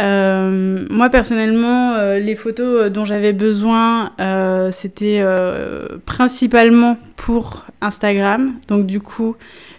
Euh, 0.00 0.84
moi 0.90 1.08
personnellement, 1.08 1.92
euh, 1.92 2.18
les 2.18 2.34
photos 2.34 2.90
dont 2.90 3.04
j'avais 3.04 3.32
besoin, 3.32 4.10
euh, 4.20 4.72
c'était 4.72 5.20
euh, 5.22 5.98
principalement 6.04 6.98
pour 7.16 7.64
Instagram. 7.80 8.54
Donc 8.66 8.86
du 8.86 9.00
coup, 9.00 9.36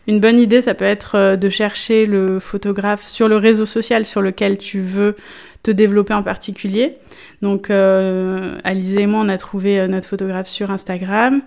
une 0.08 0.20
bonne 0.20 0.40
idée, 0.40 0.62
ça 0.62 0.74
peut 0.74 0.86
être 0.86 1.16
euh, 1.16 1.36
de 1.36 1.50
chercher 1.50 2.06
le 2.06 2.40
photographe 2.40 3.06
sur 3.06 3.28
le 3.28 3.38
réseau 3.38 3.66
social 3.66 4.06
sur 4.06 4.22
lequel 4.22 4.58
tu 4.58 4.80
veux 4.80 5.16
te 5.64 5.72
développer 5.72 6.14
en 6.14 6.24
particulier. 6.24 6.94
Donc, 7.42 7.70
euh, 7.70 8.58
Alizé 8.64 9.02
et 9.02 9.08
moi, 9.08 9.22
on 9.24 9.30
a 9.30 9.38
trouvé 9.38 9.80
euh, 9.80 9.88
notre 9.88 10.08
photographe 10.08 10.48
sur 10.48 10.70
Instagram, 10.70 11.42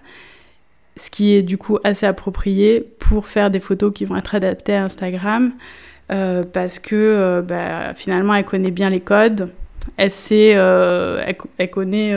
ce 0.98 1.10
qui 1.10 1.34
est 1.34 1.42
du 1.42 1.56
coup 1.56 1.78
assez 1.84 2.06
approprié 2.06 2.84
pour 2.98 3.26
faire 3.26 3.50
des 3.50 3.60
photos 3.60 3.92
qui 3.94 4.04
vont 4.04 4.16
être 4.16 4.34
adaptées 4.34 4.74
à 4.74 4.84
Instagram, 4.84 5.52
euh, 6.10 6.42
parce 6.42 6.78
que 6.78 6.94
euh, 6.94 7.42
bah, 7.42 7.94
finalement, 7.94 8.34
elle 8.34 8.44
connaît 8.44 8.70
bien 8.70 8.90
les 8.90 9.00
codes. 9.00 9.50
Elle 9.96 10.10
sait, 10.10 10.52
euh, 10.56 11.22
elle, 11.26 11.36
elle, 11.56 11.70
connaît 11.70 12.14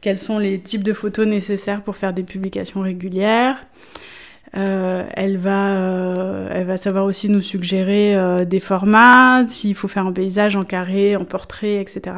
quels 0.00 0.18
sont 0.18 0.38
les 0.38 0.58
types 0.58 0.82
de 0.82 0.92
photos 0.92 1.26
nécessaires 1.26 1.82
pour 1.82 1.96
faire 1.96 2.12
des 2.12 2.22
publications 2.22 2.80
régulières. 2.80 3.56
Elle, 4.52 5.36
va, 5.36 6.48
elle 6.50 6.66
va 6.66 6.76
savoir 6.78 7.04
aussi 7.04 7.28
nous 7.28 7.42
suggérer 7.42 8.16
des 8.46 8.60
formats, 8.60 9.46
s'il 9.48 9.74
faut 9.74 9.88
faire 9.88 10.06
un 10.06 10.12
paysage, 10.12 10.56
en 10.56 10.62
carré, 10.62 11.16
en 11.16 11.26
portrait, 11.26 11.82
etc. 11.82 12.16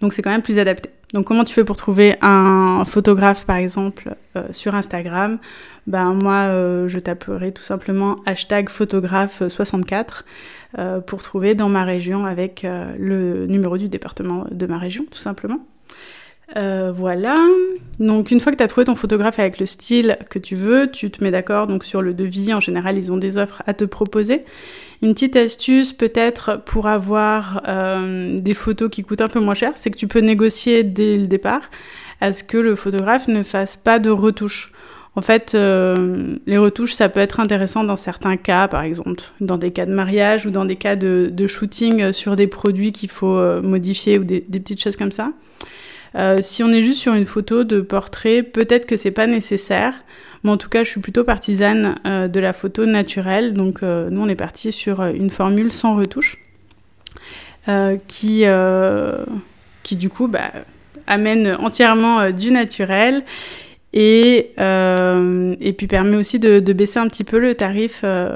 Donc 0.00 0.12
c'est 0.12 0.22
quand 0.22 0.30
même 0.30 0.42
plus 0.42 0.58
adapté. 0.58 0.90
Donc 1.12 1.26
comment 1.26 1.44
tu 1.44 1.52
fais 1.52 1.64
pour 1.64 1.76
trouver 1.76 2.16
un 2.22 2.84
photographe 2.86 3.44
par 3.44 3.56
exemple 3.56 4.14
euh, 4.36 4.44
sur 4.50 4.74
Instagram? 4.74 5.38
Ben 5.86 6.14
moi 6.14 6.46
euh, 6.48 6.88
je 6.88 6.98
taperai 6.98 7.52
tout 7.52 7.62
simplement 7.62 8.16
hashtag 8.24 8.68
photographe 8.70 9.42
64 9.46 10.24
euh, 10.78 11.00
pour 11.00 11.22
trouver 11.22 11.54
dans 11.54 11.68
ma 11.68 11.84
région 11.84 12.24
avec 12.24 12.66
le 12.98 13.46
numéro 13.46 13.76
du 13.76 13.88
département 13.88 14.46
de 14.50 14.66
ma 14.66 14.78
région 14.78 15.04
tout 15.10 15.18
simplement. 15.18 15.60
Euh, 16.56 16.92
voilà. 16.94 17.36
Donc 17.98 18.30
une 18.30 18.40
fois 18.40 18.52
que 18.52 18.56
tu 18.56 18.62
as 18.62 18.66
trouvé 18.66 18.84
ton 18.84 18.94
photographe 18.94 19.38
avec 19.38 19.58
le 19.58 19.66
style 19.66 20.18
que 20.28 20.38
tu 20.38 20.56
veux, 20.56 20.90
tu 20.90 21.10
te 21.10 21.22
mets 21.22 21.30
d'accord 21.30 21.66
donc 21.66 21.84
sur 21.84 22.02
le 22.02 22.14
devis. 22.14 22.52
En 22.52 22.60
général, 22.60 22.98
ils 22.98 23.12
ont 23.12 23.16
des 23.16 23.38
offres 23.38 23.62
à 23.66 23.74
te 23.74 23.84
proposer. 23.84 24.44
Une 25.02 25.14
petite 25.14 25.36
astuce 25.36 25.92
peut-être 25.92 26.62
pour 26.64 26.86
avoir 26.86 27.62
euh, 27.66 28.38
des 28.38 28.54
photos 28.54 28.90
qui 28.90 29.02
coûtent 29.02 29.20
un 29.20 29.28
peu 29.28 29.40
moins 29.40 29.54
cher, 29.54 29.72
c'est 29.76 29.90
que 29.90 29.96
tu 29.96 30.06
peux 30.06 30.20
négocier 30.20 30.84
dès 30.84 31.16
le 31.16 31.26
départ 31.26 31.62
à 32.20 32.32
ce 32.32 32.44
que 32.44 32.56
le 32.56 32.76
photographe 32.76 33.28
ne 33.28 33.42
fasse 33.42 33.76
pas 33.76 33.98
de 33.98 34.10
retouches. 34.10 34.72
En 35.14 35.20
fait, 35.20 35.54
euh, 35.54 36.36
les 36.46 36.56
retouches, 36.56 36.94
ça 36.94 37.08
peut 37.08 37.20
être 37.20 37.40
intéressant 37.40 37.84
dans 37.84 37.96
certains 37.96 38.36
cas, 38.36 38.66
par 38.68 38.82
exemple, 38.82 39.24
dans 39.40 39.58
des 39.58 39.70
cas 39.70 39.84
de 39.84 39.92
mariage 39.92 40.46
ou 40.46 40.50
dans 40.50 40.64
des 40.64 40.76
cas 40.76 40.96
de, 40.96 41.46
shooting 41.46 42.12
sur 42.12 42.34
des 42.34 42.46
produits 42.46 42.92
qu'il 42.92 43.10
faut 43.10 43.60
modifier 43.60 44.18
ou 44.18 44.24
des, 44.24 44.42
des, 44.48 44.60
petites 44.60 44.80
choses 44.80 44.96
comme 44.96 45.12
ça. 45.12 45.32
Si 46.40 46.62
on 46.62 46.68
est 46.68 46.82
juste 46.82 47.00
sur 47.00 47.14
une 47.14 47.26
photo 47.26 47.64
de 47.64 47.80
portrait, 47.80 48.42
peut-être 48.42 48.86
que 48.86 48.96
c'est 48.96 49.10
pas 49.10 49.26
nécessaire. 49.26 49.94
Mais 50.44 50.50
en 50.50 50.56
tout 50.56 50.68
cas, 50.68 50.82
je 50.84 50.90
suis 50.90 51.00
plutôt 51.00 51.24
partisane 51.24 51.96
de 52.04 52.40
la 52.40 52.52
photo 52.52 52.84
naturelle. 52.84 53.54
Donc 53.54 53.82
nous, 53.82 54.20
on 54.20 54.28
est 54.28 54.36
parti 54.36 54.72
sur 54.72 55.02
une 55.02 55.30
formule 55.30 55.72
sans 55.72 55.96
retouche. 55.96 56.38
qui, 58.08 58.44
qui 59.82 59.96
du 59.96 60.10
coup 60.10 60.28
bah, 60.28 60.52
amène 61.06 61.56
entièrement 61.60 62.30
du 62.30 62.50
naturel 62.50 63.22
et, 63.92 64.52
euh, 64.58 65.54
et 65.60 65.72
puis 65.72 65.86
permet 65.86 66.16
aussi 66.16 66.38
de, 66.38 66.60
baisser 66.72 66.98
un 66.98 67.08
petit 67.08 67.24
peu 67.24 67.38
le 67.38 67.54
tarif 67.54 68.00
euh, 68.04 68.34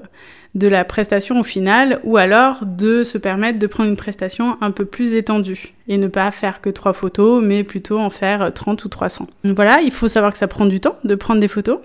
de 0.57 0.69
la 0.69 0.85
prestation 0.85 1.39
au 1.39 1.43
final, 1.45 2.01
ou 2.03 2.17
alors 2.17 2.65
de 2.65 3.05
se 3.05 3.19
permettre 3.19 3.59
de 3.59 3.67
prendre 3.67 3.91
une 3.91 3.97
prestation 3.97 4.57
un 4.63 4.71
peu 4.71 4.87
plus 4.87 5.15
étendue 5.15 5.75
et 5.87 5.99
ne 5.99 6.09
pas 6.09 6.31
faire 6.31 6.63
que 6.63 6.71
trois 6.71 6.95
photos, 6.95 7.43
mais 7.45 7.63
plutôt 7.63 7.99
en 7.99 8.11
faire 8.11 8.53
30 8.53 8.85
ou 8.85 8.89
300. 8.89 9.27
Donc 9.45 9.55
voilà, 9.55 9.81
il 9.83 9.91
faut 9.91 10.09
savoir 10.09 10.33
que 10.33 10.39
ça 10.39 10.49
prend 10.49 10.65
du 10.65 10.81
temps 10.81 10.97
de 11.05 11.15
prendre 11.15 11.41
des 11.41 11.49
photos. 11.49 11.79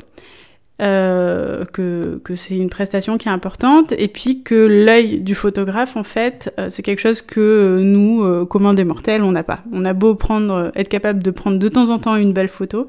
Euh, 0.82 1.63
que, 1.66 2.20
que 2.24 2.36
c'est 2.36 2.58
une 2.58 2.72
prestation 2.72 3.20
qui 3.20 3.28
est 3.28 3.32
importante 3.32 3.94
et 3.96 4.08
puis 4.08 4.42
que 4.42 4.56
l'œil 4.56 5.20
du 5.20 5.36
photographe 5.36 5.96
en 5.96 6.04
fait 6.04 6.51
euh, 6.58 6.72
c'est 6.72 6.82
quelque 6.82 6.98
chose 6.98 7.22
que 7.22 7.80
nous 7.84 8.24
euh, 8.24 8.46
communs 8.48 8.74
des 8.74 8.84
mortels 8.84 9.22
on 9.22 9.32
n'a 9.32 9.44
pas 9.44 9.60
on 9.72 9.86
a 9.86 9.94
beau 9.94 10.16
prendre 10.16 10.72
être 10.74 10.90
capable 10.90 11.22
de 11.22 11.30
prendre 11.30 11.60
de 11.60 11.68
temps 11.68 11.92
en 11.92 12.00
temps 12.00 12.16
une 12.16 12.34
belle 12.34 12.48
photo 12.48 12.88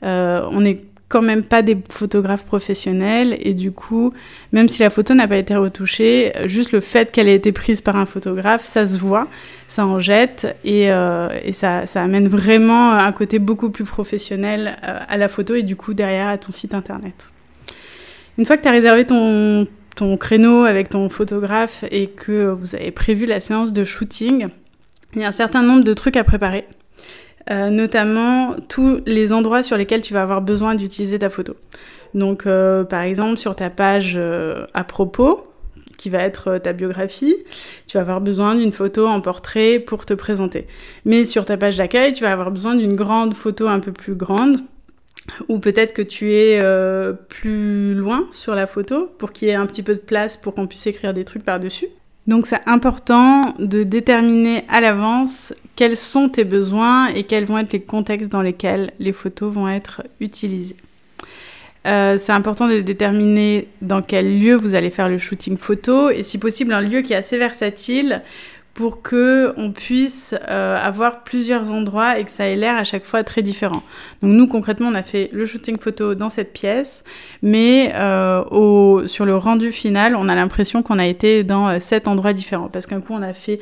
on 0.00 0.60
n'est 0.62 0.80
quand 1.08 1.22
même 1.22 1.44
pas 1.44 1.62
des 1.62 1.78
photographes 1.88 2.44
professionnels 2.44 3.36
et 3.40 3.54
du 3.54 3.70
coup, 3.70 4.12
même 4.52 4.68
si 4.68 4.80
la 4.80 4.90
photo 4.90 5.14
n'a 5.14 5.28
pas 5.28 5.36
été 5.36 5.54
retouchée, 5.54 6.32
juste 6.46 6.72
le 6.72 6.80
fait 6.80 7.12
qu'elle 7.12 7.28
ait 7.28 7.34
été 7.34 7.52
prise 7.52 7.80
par 7.80 7.96
un 7.96 8.06
photographe, 8.06 8.64
ça 8.64 8.86
se 8.86 8.98
voit, 8.98 9.28
ça 9.68 9.86
en 9.86 10.00
jette 10.00 10.56
et, 10.64 10.90
euh, 10.90 11.28
ça, 11.52 11.84
amène 11.94 12.26
vraiment 12.28 12.92
un 12.92 13.12
côté 13.12 13.38
beaucoup 13.38 13.70
plus 13.70 13.84
professionnel 13.84 14.78
euh, 14.86 14.98
à 15.08 15.16
la 15.16 15.28
photo 15.28 15.54
et 15.54 15.62
du 15.62 15.76
coup 15.76 15.94
derrière 15.94 16.28
à 16.28 16.38
ton 16.38 16.50
site 16.50 16.74
internet. 16.74 17.30
Une 18.38 18.44
fois 18.44 18.56
que 18.56 18.62
tu 18.62 18.68
as 18.68 18.72
réservé 18.72 19.06
ton, 19.06 19.66
ton 19.94 20.16
créneau 20.16 20.64
avec 20.64 20.88
ton 20.88 21.08
photographe 21.08 21.84
et 21.90 22.08
que 22.08 22.50
vous 22.50 22.74
avez 22.74 22.90
prévu 22.90 23.26
la 23.26 23.38
séance 23.38 23.72
de 23.72 23.84
shooting, 23.84 24.48
il 25.14 25.22
y 25.22 25.24
a 25.24 25.28
un 25.28 25.32
certain 25.32 25.62
nombre 25.62 25.84
de 25.84 25.94
trucs 25.94 26.16
à 26.16 26.24
préparer. 26.24 26.66
Euh, 27.48 27.70
notamment 27.70 28.56
tous 28.68 29.00
les 29.06 29.32
endroits 29.32 29.62
sur 29.62 29.76
lesquels 29.76 30.02
tu 30.02 30.12
vas 30.12 30.22
avoir 30.22 30.42
besoin 30.42 30.74
d'utiliser 30.74 31.20
ta 31.20 31.28
photo. 31.28 31.54
Donc 32.12 32.44
euh, 32.44 32.82
par 32.82 33.02
exemple 33.02 33.36
sur 33.36 33.54
ta 33.54 33.70
page 33.70 34.14
euh, 34.16 34.66
à 34.74 34.82
propos, 34.82 35.46
qui 35.96 36.10
va 36.10 36.18
être 36.18 36.58
ta 36.58 36.72
biographie, 36.72 37.36
tu 37.86 37.96
vas 37.96 38.00
avoir 38.00 38.20
besoin 38.20 38.56
d'une 38.56 38.72
photo 38.72 39.06
en 39.06 39.20
portrait 39.20 39.78
pour 39.78 40.04
te 40.04 40.12
présenter. 40.12 40.66
Mais 41.04 41.24
sur 41.24 41.44
ta 41.44 41.56
page 41.56 41.76
d'accueil, 41.76 42.12
tu 42.12 42.24
vas 42.24 42.32
avoir 42.32 42.50
besoin 42.50 42.74
d'une 42.74 42.96
grande 42.96 43.32
photo 43.32 43.68
un 43.68 43.78
peu 43.78 43.92
plus 43.92 44.14
grande, 44.14 44.58
ou 45.48 45.58
peut-être 45.58 45.94
que 45.94 46.02
tu 46.02 46.34
es 46.34 46.60
plus 47.28 47.94
loin 47.94 48.26
sur 48.30 48.54
la 48.54 48.66
photo 48.66 49.08
pour 49.18 49.32
qu'il 49.32 49.48
y 49.48 49.52
ait 49.52 49.54
un 49.54 49.64
petit 49.64 49.82
peu 49.82 49.94
de 49.94 50.00
place 50.00 50.36
pour 50.36 50.54
qu'on 50.54 50.66
puisse 50.66 50.86
écrire 50.86 51.14
des 51.14 51.24
trucs 51.24 51.44
par-dessus. 51.44 51.88
Donc 52.26 52.46
c'est 52.46 52.62
important 52.66 53.54
de 53.58 53.84
déterminer 53.84 54.64
à 54.68 54.80
l'avance 54.80 55.54
quels 55.76 55.96
sont 55.96 56.28
tes 56.28 56.44
besoins 56.44 57.08
et 57.08 57.22
quels 57.24 57.44
vont 57.44 57.58
être 57.58 57.72
les 57.72 57.82
contextes 57.82 58.30
dans 58.30 58.42
lesquels 58.42 58.92
les 58.98 59.12
photos 59.12 59.52
vont 59.52 59.68
être 59.68 60.02
utilisées. 60.20 60.76
Euh, 61.86 62.18
c'est 62.18 62.32
important 62.32 62.68
de 62.68 62.80
déterminer 62.80 63.68
dans 63.80 64.02
quel 64.02 64.40
lieu 64.40 64.56
vous 64.56 64.74
allez 64.74 64.90
faire 64.90 65.08
le 65.08 65.18
shooting 65.18 65.56
photo 65.56 66.10
et 66.10 66.24
si 66.24 66.38
possible 66.38 66.72
un 66.72 66.80
lieu 66.80 67.00
qui 67.02 67.12
est 67.12 67.16
assez 67.16 67.38
versatile 67.38 68.22
pour 68.76 69.00
que 69.00 69.54
on 69.56 69.72
puisse 69.72 70.34
euh, 70.48 70.76
avoir 70.76 71.24
plusieurs 71.24 71.72
endroits 71.72 72.18
et 72.18 72.24
que 72.24 72.30
ça 72.30 72.46
ait 72.46 72.56
l'air 72.56 72.76
à 72.76 72.84
chaque 72.84 73.04
fois 73.04 73.24
très 73.24 73.40
différent. 73.40 73.82
Donc 74.22 74.32
nous 74.32 74.46
concrètement 74.46 74.88
on 74.88 74.94
a 74.94 75.02
fait 75.02 75.30
le 75.32 75.46
shooting 75.46 75.78
photo 75.78 76.14
dans 76.14 76.28
cette 76.28 76.52
pièce, 76.52 77.02
mais 77.42 77.92
euh, 77.94 78.44
au, 78.50 79.06
sur 79.06 79.24
le 79.24 79.34
rendu 79.34 79.72
final 79.72 80.14
on 80.14 80.28
a 80.28 80.34
l'impression 80.34 80.82
qu'on 80.82 80.98
a 80.98 81.06
été 81.06 81.42
dans 81.42 81.68
euh, 81.68 81.78
sept 81.80 82.06
endroits 82.06 82.34
différents 82.34 82.68
parce 82.68 82.86
qu'un 82.86 83.00
coup 83.00 83.14
on 83.14 83.22
a 83.22 83.32
fait 83.32 83.60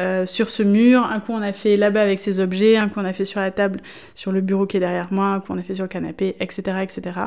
euh, 0.00 0.26
sur 0.26 0.50
ce 0.50 0.64
mur, 0.64 1.04
un 1.04 1.20
coup 1.20 1.32
on 1.32 1.42
a 1.42 1.52
fait 1.52 1.76
là-bas 1.76 2.02
avec 2.02 2.18
ces 2.18 2.40
objets, 2.40 2.76
un 2.76 2.88
coup 2.88 2.98
on 2.98 3.04
a 3.04 3.12
fait 3.12 3.24
sur 3.24 3.38
la 3.38 3.52
table, 3.52 3.78
sur 4.16 4.32
le 4.32 4.40
bureau 4.40 4.66
qui 4.66 4.78
est 4.78 4.80
derrière 4.80 5.12
moi, 5.12 5.26
un 5.26 5.38
coup 5.38 5.52
on 5.52 5.58
a 5.58 5.62
fait 5.62 5.76
sur 5.76 5.84
le 5.84 5.88
canapé, 5.88 6.34
etc., 6.40 6.78
etc. 6.82 7.20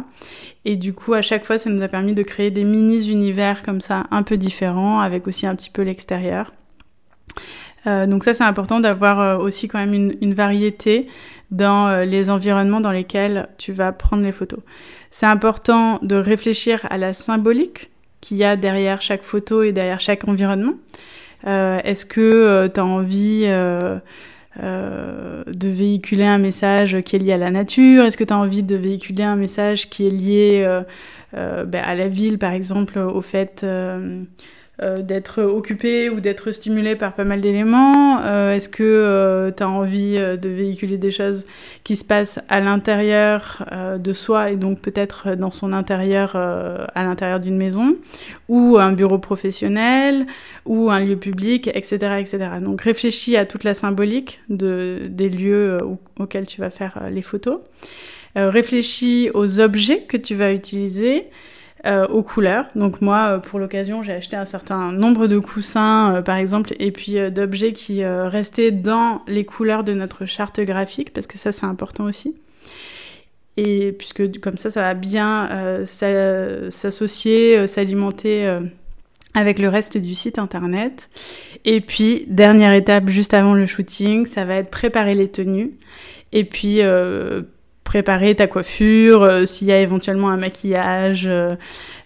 Et 0.65 0.75
du 0.75 0.91
coup 0.91 1.13
à 1.13 1.22
chaque 1.22 1.46
fois 1.46 1.58
ça 1.58 1.69
nous 1.69 1.81
a 1.81 1.88
permis 1.88 2.13
de 2.13 2.22
créer 2.22 2.51
des 2.51 2.65
mini 2.65 3.10
univers 3.10 3.63
comme 3.63 3.79
ça 3.79 4.08
un 4.12 4.24
peu 4.24 4.36
différents 4.36 5.00
avec 5.00 5.25
aussi 5.25 5.48
un 5.48 5.55
petit 5.55 5.69
peu 5.69 5.84
l'extérieur. 5.84 6.51
Euh, 7.88 8.05
donc 8.05 8.24
ça, 8.24 8.33
c'est 8.33 8.43
important 8.43 8.79
d'avoir 8.79 9.19
euh, 9.19 9.38
aussi 9.38 9.67
quand 9.67 9.79
même 9.79 10.13
une, 10.21 10.33
variété 10.33 11.07
dans 11.51 11.88
euh, 11.88 12.05
les 12.05 12.29
environnements 12.29 12.81
dans 12.81 12.91
lesquels 12.91 13.48
tu 13.57 13.71
vas 13.71 13.91
prendre 13.91 14.24
les 14.24 14.31
photos. 14.31 14.59
C'est 15.12 15.25
important 15.25 16.00
de 16.01 16.15
réfléchir 16.15 16.86
à 16.89 16.98
la 16.98 17.13
symbolique 17.13 17.89
qu'il 18.21 18.38
y 18.38 18.43
a 18.43 18.55
derrière 18.55 19.01
chaque 19.01 19.24
photo 19.24 19.63
et 19.63 19.71
derrière 19.71 20.00
chaque 20.00 20.27
environnement. 20.27 20.74
Est-ce 21.45 22.05
que 22.05 22.67
tu 22.67 22.79
as 22.79 22.86
envie 22.86 23.45
de 23.48 24.01
véhiculer 25.69 26.25
un 26.25 26.38
message 26.38 27.00
qui 27.01 27.15
est 27.15 27.19
lié 27.19 27.31
à 27.31 27.38
la 27.38 27.50
nature? 27.50 28.03
Est-ce 28.03 28.17
que 28.17 28.25
tu 28.25 28.33
as 28.33 28.38
envie 28.38 28.62
de 28.62 28.75
véhiculer 28.75 29.24
un 29.24 29.38
message 29.38 29.89
qui 29.89 30.05
est 30.05 30.12
lié 30.12 30.81
ben, 31.33 31.81
à 31.81 31.95
la 31.95 32.09
ville, 32.09 32.38
par 32.38 32.51
exemple, 32.51 33.00
au 33.00 33.21
fait 33.21 33.65
d'être 35.01 35.41
occupé 35.41 36.09
ou 36.09 36.19
d'être 36.21 36.51
stimulé 36.51 36.95
par 36.95 37.13
pas 37.13 37.25
mal 37.25 37.41
d'éléments 37.41 38.21
euh, 38.24 38.53
Est-ce 38.53 38.69
que 38.69 38.83
euh, 38.83 39.51
tu 39.51 39.62
as 39.63 39.69
envie 39.69 40.17
de 40.17 40.50
véhiculer 40.50 40.98
des 40.98 41.12
choses 41.12 41.45
qui 41.83 41.98
se 41.98 42.05
passent 42.05 42.39
à 42.48 42.59
l'intérieur 42.59 43.65
de 44.00 44.13
soi 44.13 44.51
et 44.51 44.55
donc 44.55 44.79
peut-être 44.79 45.36
dans 45.36 45.51
son 45.51 45.74
intérieur, 45.74 46.36
à 46.36 47.03
l'intérieur 47.03 47.39
d'une 47.39 47.57
maison, 47.57 47.95
ou 48.48 48.77
un 48.77 48.93
bureau 48.93 49.19
professionnel, 49.19 50.25
ou 50.65 50.89
un 50.89 51.00
lieu 51.00 51.17
public, 51.17 51.69
etc. 51.74 52.17
etc. 52.19 52.38
Donc 52.62 52.81
réfléchis 52.81 53.36
à 53.36 53.45
toute 53.45 53.63
la 53.63 53.74
symbolique 53.74 54.39
de, 54.50 55.01
des 55.09 55.29
lieux 55.29 55.77
auxquels 56.19 56.45
tu 56.45 56.62
vas 56.62 56.69
faire 56.69 57.03
les 57.12 57.21
photos. 57.21 57.59
réfléchis 58.36 59.29
aux 59.33 59.59
objets 59.59 60.03
que 60.07 60.17
tu 60.17 60.36
vas 60.36 60.53
utiliser. 60.53 61.25
Euh, 61.86 62.05
aux 62.07 62.24
couleurs. 62.24 62.65
Donc 62.75 63.00
moi, 63.00 63.29
euh, 63.29 63.38
pour 63.38 63.57
l'occasion, 63.57 64.03
j'ai 64.03 64.12
acheté 64.12 64.36
un 64.36 64.45
certain 64.45 64.91
nombre 64.91 65.27
de 65.27 65.39
coussins, 65.39 66.13
euh, 66.13 66.21
par 66.21 66.36
exemple, 66.36 66.74
et 66.77 66.91
puis 66.91 67.15
d'objets 67.31 67.71
qui 67.71 68.03
restaient 68.03 68.71
dans 68.71 69.21
les 69.27 69.45
couleurs 69.45 69.86
de 69.86 69.93
notre 69.93 70.25
charte 70.25 70.59
graphique, 70.59 71.13
parce 71.13 71.25
que 71.25 71.38
ça, 71.38 71.53
c'est 71.53 71.65
important 71.65 72.03
aussi. 72.03 72.36
Et 73.55 73.93
puisque 73.93 74.41
comme 74.41 74.57
ça, 74.57 74.71
ça 74.71 74.81
va 74.81 74.93
bien 74.93 75.50
s'associer, 75.86 77.65
s'alimenter 77.67 78.59
avec 79.33 79.57
le 79.57 79.69
reste 79.69 79.98
du 79.98 80.15
site 80.15 80.38
internet. 80.38 81.09
Et 81.63 81.79
puis, 81.79 82.25
dernière 82.27 82.74
étape 82.74 83.07
juste 83.07 83.33
avant 83.33 83.53
le 83.53 83.65
shooting, 83.65 84.25
ça 84.25 84.43
va 84.43 84.55
être 84.55 84.69
préparer 84.69 85.15
les 85.15 85.29
tenues. 85.29 85.71
Et 86.33 86.43
puis, 86.43 86.81
préparer 87.89 88.36
ta 88.36 88.46
coiffure, 88.46 89.24
euh, 89.24 89.48
s'il 89.48 89.65
y 89.65 89.72
a 89.72 89.81
éventuellement 89.81 90.29
un 90.29 90.38
maquillage, 90.38 91.25
euh, 91.25 91.55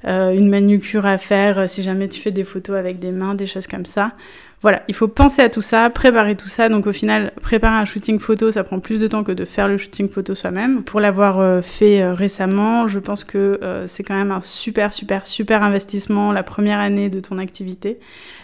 euh, 0.08 0.32
une 0.32 0.48
manucure 0.50 1.06
à 1.06 1.18
faire, 1.18 1.70
si 1.70 1.84
jamais 1.84 2.08
tu 2.08 2.22
fais 2.22 2.32
des 2.32 2.46
photos 2.46 2.78
avec 2.78 3.00
des 3.00 3.12
mains, 3.12 3.36
des 3.36 3.48
choses 3.48 3.68
comme 3.68 3.86
ça. 3.86 4.14
Voilà, 4.62 4.84
il 4.88 4.96
faut 4.96 5.10
penser 5.10 5.42
à 5.42 5.50
tout 5.50 5.60
ça, 5.60 5.90
préparer 5.90 6.38
tout 6.38 6.48
ça. 6.48 6.70
Donc 6.70 6.88
au 6.88 6.94
final, 6.94 7.34
préparer 7.42 7.76
un 7.76 7.84
shooting 7.84 8.18
photo, 8.18 8.50
ça 8.50 8.64
prend 8.64 8.80
plus 8.80 9.02
de 9.02 9.08
temps 9.08 9.26
que 9.26 9.34
de 9.34 9.44
faire 9.44 9.68
le 9.68 9.78
shooting 9.78 10.08
photo 10.08 10.34
soi-même. 10.34 10.84
Pour 10.84 11.02
l'avoir 11.02 11.62
fait 11.62 12.10
récemment, 12.10 12.88
je 12.88 13.00
pense 13.00 13.26
que 13.26 13.60
c'est 13.88 14.04
quand 14.04 14.16
même 14.16 14.32
un 14.32 14.40
super, 14.40 14.94
super, 14.94 15.28
super 15.28 15.64
investissement 15.64 16.32
la 16.32 16.44
première 16.44 16.80
année 16.80 17.10
de 17.10 17.20
ton 17.20 17.40
activité 17.40 18.00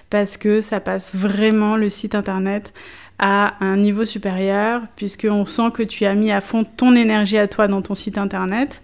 parce 0.10 0.36
que 0.36 0.60
ça 0.60 0.82
passe 0.82 1.16
vraiment 1.16 1.78
le 1.78 1.90
site 1.90 2.16
internet 2.16 2.74
à 3.20 3.54
un 3.64 3.78
niveau 3.78 4.06
supérieur, 4.06 4.82
puisqu'on 4.96 5.46
sent 5.46 5.72
que 5.74 5.84
tu 5.84 6.06
as 6.06 6.16
mis 6.16 6.32
à 6.32 6.42
fond 6.42 6.64
ton 6.64 6.96
énergie 6.96 7.38
à 7.38 7.48
toi 7.48 7.68
dans 7.68 7.82
ton 7.82 7.94
site 7.94 8.18
internet 8.18 8.82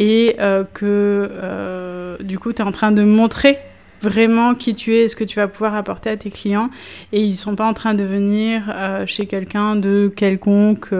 et 0.00 0.36
euh, 0.40 0.64
que 0.74 1.30
euh, 1.32 2.16
du 2.18 2.38
coup 2.38 2.52
tu 2.52 2.62
es 2.62 2.64
en 2.64 2.72
train 2.72 2.92
de 2.92 3.02
montrer 3.02 3.58
vraiment 4.00 4.54
qui 4.54 4.74
tu 4.74 4.94
es 4.94 5.04
et 5.04 5.08
ce 5.08 5.16
que 5.16 5.24
tu 5.24 5.36
vas 5.36 5.48
pouvoir 5.48 5.74
apporter 5.74 6.10
à 6.10 6.16
tes 6.16 6.30
clients. 6.30 6.70
Et 7.12 7.22
ils 7.22 7.36
sont 7.36 7.56
pas 7.56 7.66
en 7.66 7.74
train 7.74 7.94
de 7.94 8.04
venir 8.04 8.62
euh, 8.68 9.06
chez 9.06 9.26
quelqu'un 9.26 9.76
de 9.76 10.12
quelconque 10.14 10.90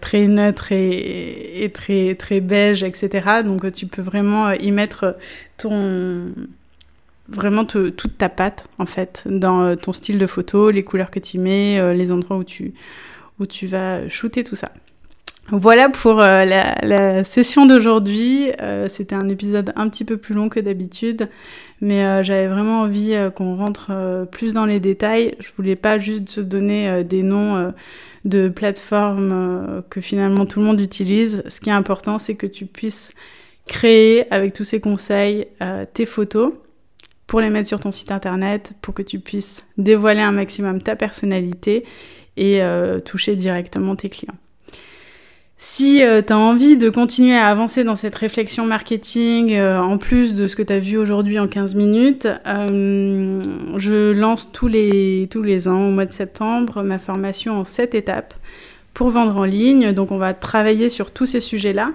très 0.00 0.26
neutre 0.28 0.72
et, 0.72 1.62
et, 1.62 1.68
très 1.68 2.14
très 2.14 2.40
beige 2.40 2.82
etc 2.82 3.42
donc 3.44 3.70
tu 3.70 3.86
peux 3.86 4.00
vraiment 4.00 4.50
y 4.52 4.72
mettre 4.72 5.14
ton 5.58 6.32
vraiment 7.28 7.64
toute 7.64 8.18
ta 8.18 8.28
patte 8.28 8.66
en 8.78 8.86
fait 8.86 9.24
dans 9.26 9.62
euh, 9.62 9.76
ton 9.76 9.92
style 9.92 10.18
de 10.18 10.26
photo, 10.26 10.70
les 10.70 10.82
couleurs 10.82 11.10
que 11.10 11.18
tu 11.18 11.38
mets, 11.38 11.78
euh, 11.78 11.92
les 11.92 12.12
endroits 12.12 12.36
où 12.36 12.44
tu, 12.44 12.74
où 13.40 13.46
tu 13.46 13.66
vas 13.66 14.08
shooter 14.08 14.44
tout 14.44 14.56
ça. 14.56 14.72
Voilà 15.50 15.88
pour 15.88 16.20
euh, 16.20 16.44
la, 16.44 17.24
session 17.24 17.66
d'aujourd'hui. 17.66 18.50
C'était 18.88 19.14
un 19.14 19.28
épisode 19.28 19.72
un 19.76 19.88
petit 19.88 20.04
peu 20.04 20.16
plus 20.16 20.34
long 20.34 20.48
que 20.48 20.58
d'habitude, 20.58 21.28
mais 21.80 22.24
j'avais 22.24 22.48
vraiment 22.48 22.80
envie 22.80 23.14
qu'on 23.36 23.54
rentre 23.54 24.26
plus 24.32 24.54
dans 24.54 24.66
les 24.66 24.80
détails. 24.80 25.36
Je 25.38 25.50
voulais 25.56 25.76
pas 25.76 25.98
juste 25.98 26.40
donner 26.40 27.04
des 27.04 27.22
noms 27.22 27.72
de 28.24 28.48
plateformes 28.48 29.84
que 29.88 30.00
finalement 30.00 30.46
tout 30.46 30.58
le 30.58 30.66
monde 30.66 30.80
utilise. 30.80 31.44
Ce 31.48 31.60
qui 31.60 31.70
est 31.70 31.74
important, 31.74 32.18
c'est 32.18 32.34
que 32.34 32.48
tu 32.48 32.66
puisses 32.66 33.12
créer 33.68 34.32
avec 34.32 34.52
tous 34.52 34.64
ces 34.64 34.80
conseils 34.80 35.46
tes 35.92 36.06
photos 36.06 36.54
pour 37.26 37.40
les 37.40 37.50
mettre 37.50 37.68
sur 37.68 37.80
ton 37.80 37.90
site 37.90 38.12
internet, 38.12 38.72
pour 38.82 38.94
que 38.94 39.02
tu 39.02 39.18
puisses 39.18 39.66
dévoiler 39.78 40.20
un 40.20 40.32
maximum 40.32 40.80
ta 40.80 40.96
personnalité 40.96 41.84
et 42.36 42.60
toucher 43.04 43.34
directement 43.34 43.96
tes 43.96 44.10
clients. 44.10 44.36
Si 45.58 46.02
euh, 46.02 46.20
tu 46.22 46.32
as 46.32 46.38
envie 46.38 46.76
de 46.76 46.90
continuer 46.90 47.36
à 47.36 47.46
avancer 47.46 47.82
dans 47.82 47.96
cette 47.96 48.14
réflexion 48.14 48.66
marketing, 48.66 49.54
euh, 49.54 49.80
en 49.80 49.96
plus 49.96 50.34
de 50.34 50.46
ce 50.46 50.54
que 50.54 50.62
tu 50.62 50.72
as 50.72 50.78
vu 50.78 50.98
aujourd'hui 50.98 51.38
en 51.38 51.48
15 51.48 51.74
minutes, 51.74 52.28
euh, 52.46 53.40
je 53.76 54.12
lance 54.12 54.52
tous 54.52 54.68
les, 54.68 55.28
tous 55.30 55.42
les 55.42 55.66
ans, 55.66 55.88
au 55.88 55.90
mois 55.90 56.04
de 56.04 56.12
septembre, 56.12 56.82
ma 56.82 56.98
formation 56.98 57.60
en 57.60 57.64
7 57.64 57.94
étapes 57.94 58.34
pour 58.92 59.08
vendre 59.08 59.36
en 59.38 59.44
ligne. 59.44 59.92
Donc 59.92 60.12
on 60.12 60.18
va 60.18 60.34
travailler 60.34 60.90
sur 60.90 61.10
tous 61.10 61.26
ces 61.26 61.40
sujets-là. 61.40 61.92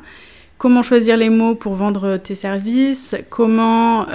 Comment 0.58 0.82
choisir 0.82 1.16
les 1.16 1.30
mots 1.30 1.56
pour 1.56 1.76
vendre 1.76 2.18
tes 2.18 2.36
services, 2.36 3.16
comment 3.30 4.06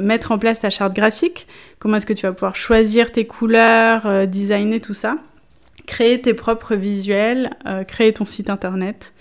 mettre 0.00 0.32
en 0.32 0.38
place 0.38 0.60
ta 0.60 0.70
charte 0.70 0.94
graphique, 0.94 1.46
comment 1.78 1.96
est-ce 1.96 2.06
que 2.06 2.12
tu 2.12 2.26
vas 2.26 2.32
pouvoir 2.32 2.56
choisir 2.56 3.10
tes 3.12 3.26
couleurs, 3.26 4.26
designer 4.26 4.80
tout 4.80 4.94
ça? 4.94 5.16
Créer 5.86 6.20
tes 6.20 6.34
propres 6.34 6.76
visuels, 6.76 7.50
euh, 7.66 7.82
créer 7.82 8.12
ton 8.12 8.24
site 8.24 8.48
internet. 8.48 9.12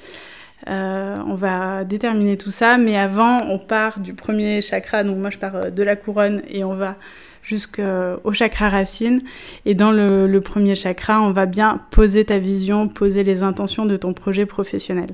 Euh, 0.67 1.17
on 1.25 1.35
va 1.35 1.83
déterminer 1.83 2.37
tout 2.37 2.51
ça, 2.51 2.77
mais 2.77 2.97
avant, 2.97 3.41
on 3.47 3.57
part 3.57 3.99
du 3.99 4.13
premier 4.13 4.61
chakra. 4.61 5.03
Donc 5.03 5.17
moi, 5.17 5.29
je 5.29 5.37
pars 5.37 5.55
euh, 5.55 5.69
de 5.69 5.83
la 5.83 5.95
couronne 5.95 6.43
et 6.47 6.63
on 6.63 6.75
va 6.75 6.95
jusqu'au 7.43 8.31
chakra 8.33 8.69
racine. 8.69 9.21
Et 9.65 9.75
dans 9.75 9.91
le, 9.91 10.39
premier 10.39 10.75
chakra, 10.75 11.21
on 11.21 11.31
va 11.31 11.45
bien 11.45 11.81
poser 11.91 12.25
ta 12.25 12.39
vision, 12.39 12.87
poser 12.87 13.23
les 13.23 13.43
intentions 13.43 13.85
de 13.85 13.97
ton 13.97 14.13
projet 14.13 14.45
professionnel. 14.45 15.09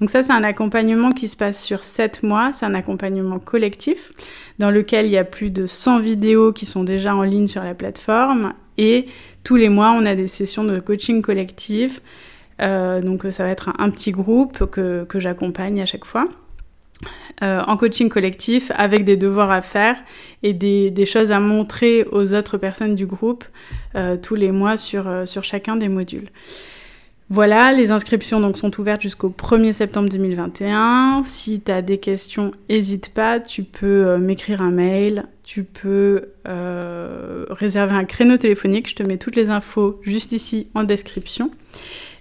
Donc 0.00 0.10
ça, 0.10 0.22
c'est 0.22 0.32
un 0.32 0.44
accompagnement 0.44 1.12
qui 1.12 1.28
se 1.28 1.36
passe 1.36 1.62
sur 1.62 1.84
7 1.84 2.22
mois. 2.22 2.52
C'est 2.52 2.66
un 2.66 2.74
accompagnement 2.74 3.38
collectif 3.38 4.12
dans 4.58 4.70
lequel 4.70 5.06
il 5.06 5.12
y 5.12 5.18
a 5.18 5.24
plus 5.24 5.50
de 5.50 5.66
100 5.66 6.00
vidéos 6.00 6.52
qui 6.52 6.66
sont 6.66 6.84
déjà 6.84 7.14
en 7.14 7.22
ligne 7.22 7.46
sur 7.46 7.62
la 7.62 7.74
plateforme 7.74 8.54
et 8.78 9.06
tous 9.44 9.56
les 9.56 9.68
mois, 9.68 9.92
on 9.96 10.06
a 10.06 10.14
des 10.14 10.28
sessions 10.28 10.64
de 10.64 10.78
coaching 10.80 11.22
collectif. 11.22 12.00
Euh, 12.60 13.00
donc 13.00 13.26
ça 13.30 13.44
va 13.44 13.50
être 13.50 13.72
un, 13.78 13.90
petit 13.90 14.12
groupe 14.12 14.66
que, 14.70 15.04
que 15.04 15.18
j'accompagne 15.18 15.80
à 15.80 15.86
chaque 15.86 16.04
fois. 16.04 16.28
Euh, 17.42 17.60
en 17.66 17.76
coaching 17.76 18.08
collectif 18.08 18.70
avec 18.76 19.04
des 19.04 19.16
devoirs 19.16 19.50
à 19.50 19.62
faire 19.62 19.96
et 20.44 20.52
des, 20.52 21.06
choses 21.06 21.32
à 21.32 21.40
montrer 21.40 22.04
aux 22.12 22.34
autres 22.34 22.56
personnes 22.56 22.94
du 22.94 23.06
groupe 23.06 23.44
euh, 23.96 24.16
tous 24.16 24.36
les 24.36 24.52
mois 24.52 24.76
sur, 24.76 25.10
sur 25.26 25.42
chacun 25.42 25.74
des 25.74 25.88
modules. 25.88 26.28
Voilà, 27.32 27.72
les 27.72 27.92
inscriptions 27.92 28.40
donc 28.40 28.58
sont 28.58 28.78
ouvertes 28.78 29.00
jusqu'au 29.00 29.30
1er 29.30 29.72
septembre 29.72 30.10
2021. 30.10 31.22
Si 31.24 31.62
tu 31.62 31.72
as 31.72 31.80
des 31.80 31.96
questions, 31.96 32.52
n'hésite 32.68 33.08
pas, 33.08 33.40
tu 33.40 33.62
peux 33.62 34.06
euh, 34.06 34.18
m'écrire 34.18 34.60
un 34.60 34.70
mail, 34.70 35.24
tu 35.42 35.64
peux 35.64 36.28
euh, 36.46 37.46
réserver 37.48 37.94
un 37.94 38.04
créneau 38.04 38.36
téléphonique, 38.36 38.90
je 38.90 38.96
te 38.96 39.02
mets 39.02 39.16
toutes 39.16 39.36
les 39.36 39.48
infos 39.48 39.98
juste 40.02 40.32
ici 40.32 40.66
en 40.74 40.84
description. 40.84 41.50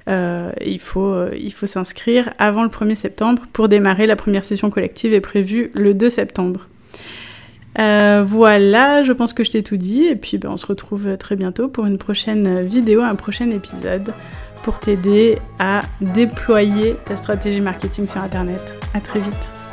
Euh, 0.08 0.52
il 0.66 0.80
faut, 0.80 1.28
il 1.34 1.54
faut 1.54 1.66
s'inscrire 1.66 2.34
avant 2.40 2.64
le 2.64 2.70
1er 2.70 2.96
septembre 2.96 3.44
pour 3.54 3.68
démarrer. 3.68 4.08
La 4.08 4.16
première 4.16 4.44
session 4.44 4.70
collective 4.70 5.14
est 5.14 5.22
prévue 5.22 5.72
le 5.74 5.94
2 5.94 6.10
septembre. 6.10 6.68
voilà, 7.78 9.04
je 9.04 9.14
pense 9.14 9.34
que 9.34 9.44
je 9.44 9.52
t'ai 9.52 9.64
tout 9.64 9.78
dit 9.78 10.06
et 10.06 10.16
puis 10.16 10.38
ben, 10.38 10.50
on 10.50 10.58
se 10.58 10.66
retrouve 10.66 11.18
très 11.18 11.36
bientôt 11.36 11.68
pour 11.68 11.86
une 11.86 11.98
prochaine 11.98 12.62
vidéo, 12.66 13.02
un 13.02 13.16
prochain 13.16 13.50
épisode 13.50 14.14
pour 14.64 14.80
t'aider 14.80 15.38
à 15.60 15.82
déployer 16.02 16.96
ta 17.06 17.18
stratégie 17.18 17.62
marketing 17.62 18.08
sur 18.08 18.22
Internet. 18.22 18.78
À 18.94 19.00
très 19.00 19.20
vite. 19.20 19.71